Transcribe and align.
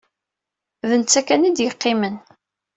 D 0.89 0.91
netta 0.99 1.21
kan 1.21 1.45
ay 1.47 1.53
d-yeqqimen. 1.53 2.15